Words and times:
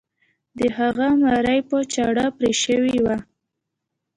د 0.57 0.59
هغه 0.77 1.07
مرۍ 1.21 1.59
په 1.69 1.77
چاړه 1.93 2.25
پرې 2.37 2.51
شوې 2.63 2.97
وه. 3.05 3.17